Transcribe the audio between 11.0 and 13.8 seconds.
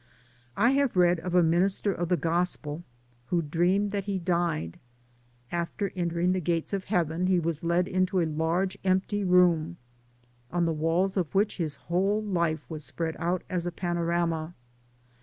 of which his whole life was spread out as a